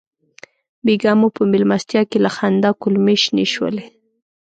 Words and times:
بېګا 0.85 1.13
مو 1.19 1.27
په 1.35 1.41
مېلمستیا 1.51 2.01
کې 2.09 2.17
له 2.25 2.29
خندا 2.35 2.69
کولمې 2.81 3.15
شنې 3.23 3.45
شولې. 3.53 3.83